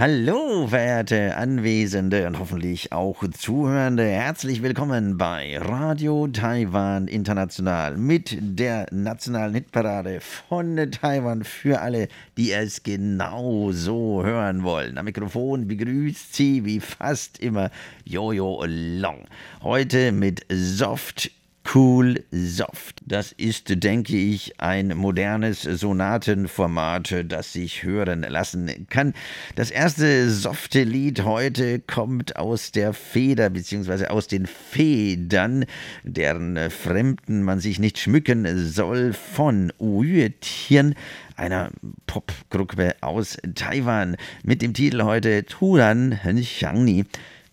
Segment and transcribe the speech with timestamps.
[0.00, 4.02] Hallo, verehrte Anwesende und hoffentlich auch Zuhörende.
[4.02, 12.08] Herzlich willkommen bei Radio Taiwan International mit der nationalen Hitparade von Taiwan für alle,
[12.38, 14.96] die es genau so hören wollen.
[14.96, 17.70] Am Mikrofon begrüßt sie wie fast immer
[18.06, 19.26] Jojo Long.
[19.62, 21.30] Heute mit Soft
[21.72, 23.00] Cool Soft.
[23.06, 29.14] Das ist, denke ich, ein modernes Sonatenformat, das sich hören lassen kann.
[29.54, 34.06] Das erste softe Lied heute kommt aus der Feder bzw.
[34.06, 35.64] aus den Federn,
[36.02, 40.94] deren Fremden man sich nicht schmücken soll, von Uyetian,
[41.36, 41.70] einer
[42.06, 47.04] Popgruppe aus Taiwan, mit dem Titel heute Turan Xiangni.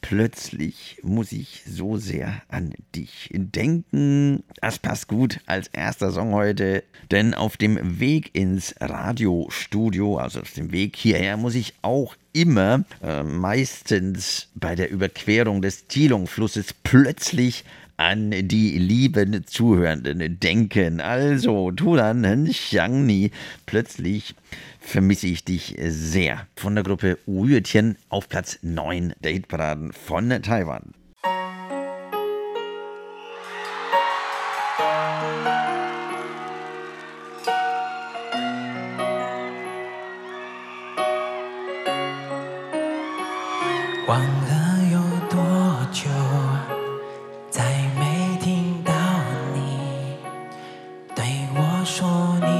[0.01, 4.43] Plötzlich muss ich so sehr an dich denken.
[4.61, 10.53] Das passt gut als erster Song heute, denn auf dem Weg ins Radiostudio, also auf
[10.53, 17.65] dem Weg hierher, muss ich auch immer, äh, meistens bei der Überquerung des Tilong-Flusses, plötzlich
[17.97, 21.01] an die lieben Zuhörenden denken.
[21.01, 23.31] Also, Tulan Xiangni,
[23.65, 24.35] plötzlich
[24.79, 26.47] vermisse ich dich sehr.
[26.55, 30.93] Von der Gruppe Uyetian auf Platz 9 der Hitparaden von Taiwan.
[52.07, 52.56] morning.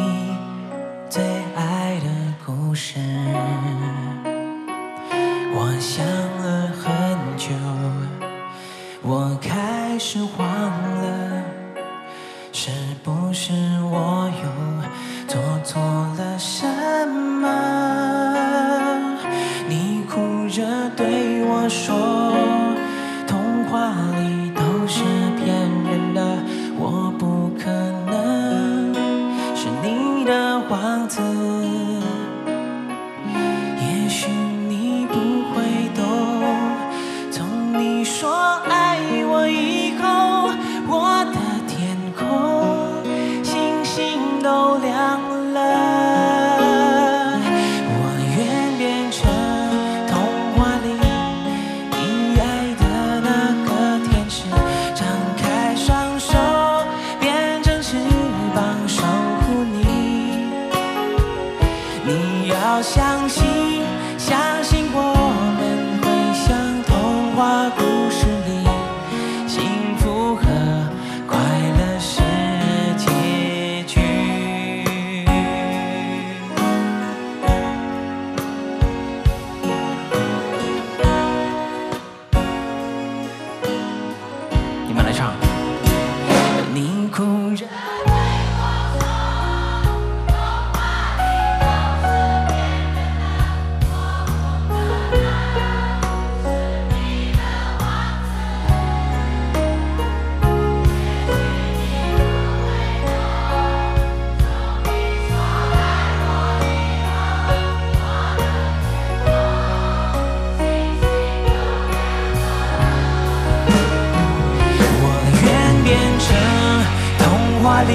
[117.83, 117.93] 里，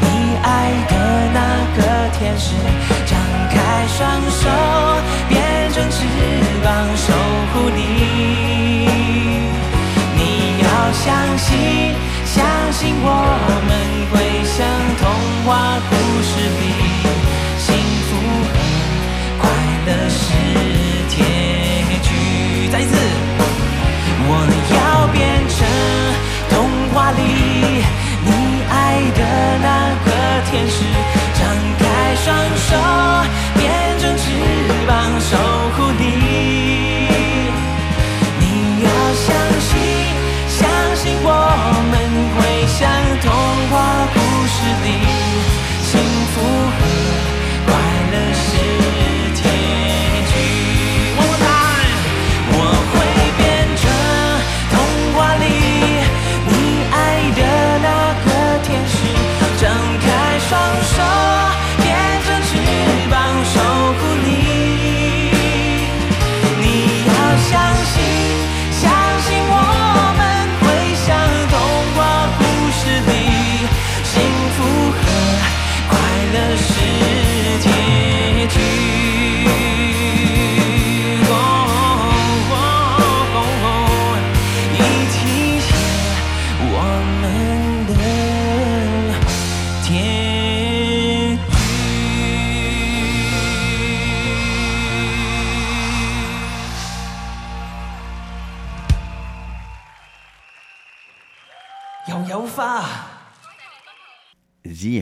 [0.00, 0.06] 你
[0.42, 0.48] 爱
[0.88, 0.94] 的
[1.32, 1.38] 那
[1.76, 1.78] 个
[2.18, 2.54] 天使，
[3.06, 3.16] 张
[3.50, 4.48] 开双手，
[5.28, 5.40] 变
[5.72, 5.96] 成翅
[6.62, 7.12] 膀守
[7.52, 7.78] 护你。
[10.16, 10.20] 你
[10.62, 11.02] 要相
[11.38, 11.94] 信，
[12.24, 13.06] 相信我
[13.66, 13.70] 们
[14.12, 14.66] 会像
[14.98, 15.02] 童
[15.44, 15.92] 话故
[16.22, 16.30] 事
[16.60, 16.83] 里。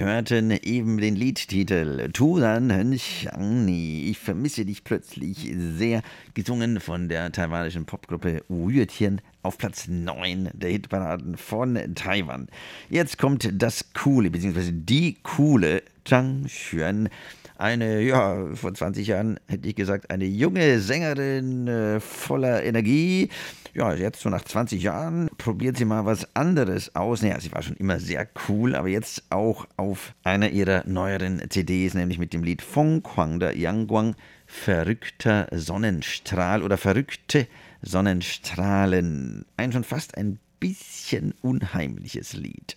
[0.02, 4.08] Hörten eben den Liedtitel Turan Henxiangni.
[4.10, 6.02] Ich vermisse dich plötzlich sehr,
[6.34, 8.87] gesungen von der taiwanischen Popgruppe Yue
[9.44, 12.49] auf Platz 9 der Hitparaden von Taiwan.
[12.90, 17.08] Jetzt kommt das coole, beziehungsweise die coole Zhang Xuan.
[17.56, 23.28] Eine, ja, vor 20 Jahren hätte ich gesagt, eine junge Sängerin äh, voller Energie.
[23.75, 27.22] Ja, jetzt so nach 20 Jahren probiert sie mal was anderes aus.
[27.22, 31.94] Naja, sie war schon immer sehr cool, aber jetzt auch auf einer ihrer neueren CDs,
[31.94, 34.14] nämlich mit dem Lied Fong Kwang der Yangguang,
[34.46, 37.46] Verrückter Sonnenstrahl oder Verrückte
[37.81, 39.46] Sonnenstrahlen.
[39.56, 42.76] Ein schon fast ein bisschen unheimliches Lied.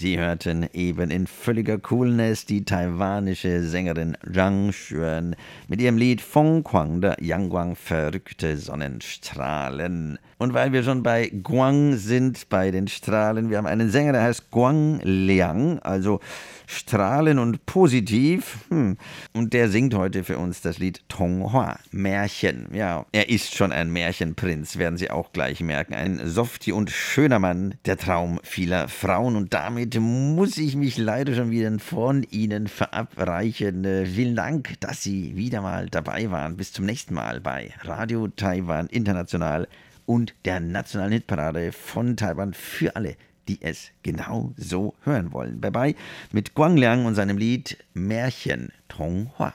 [0.00, 5.34] Sie hörten eben in völliger Coolness die taiwanische Sängerin Zhang Xuan
[5.66, 10.20] mit ihrem Lied Fong Kwang der Yangguang Verrückte Sonnenstrahlen.
[10.38, 14.22] Und weil wir schon bei Guang sind, bei den Strahlen, wir haben einen Sänger, der
[14.22, 16.20] heißt Guang Liang, also
[16.68, 18.58] strahlen und positiv.
[18.68, 18.98] Hm.
[19.32, 22.68] Und der singt heute für uns das Lied Tonghua, Märchen.
[22.72, 25.94] Ja, er ist schon ein Märchenprinz, werden Sie auch gleich merken.
[25.94, 29.34] Ein softy und schöner Mann, der Traum vieler Frauen.
[29.34, 33.84] Und damit muss ich mich leider schon wieder von Ihnen verabreichen.
[33.84, 36.56] Äh, vielen Dank, dass Sie wieder mal dabei waren.
[36.56, 39.66] Bis zum nächsten Mal bei Radio Taiwan International
[40.08, 43.16] und der nationalen Hitparade von Taiwan für alle
[43.48, 45.60] die es genau so hören wollen.
[45.60, 45.94] Bye bye
[46.32, 49.54] mit Guang Liang und seinem Lied Märchen Tonghua.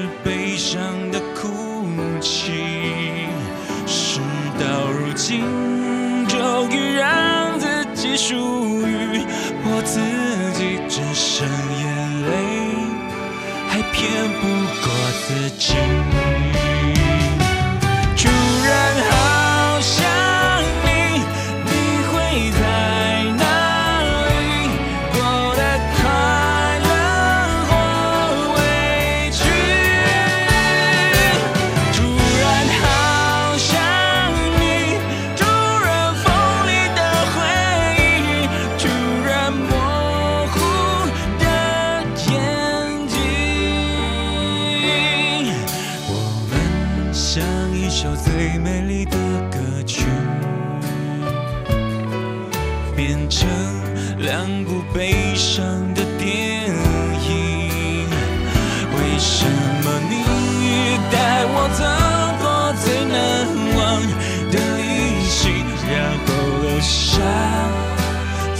[5.31, 5.39] 心，
[6.27, 9.23] 终于让自己属于
[9.63, 10.01] 我自
[10.59, 11.47] 己，只剩
[11.79, 11.87] 眼
[12.27, 12.31] 泪，
[13.69, 14.43] 还骗不
[14.81, 14.91] 过
[15.25, 16.20] 自己。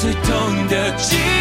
[0.02, 1.41] 最痛的记忆。